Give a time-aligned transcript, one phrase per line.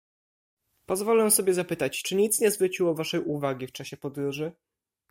[0.85, 4.51] "Pozwolę sobie zapytać, czy nic nie zwróciło waszej uwagi w czasie podróży?"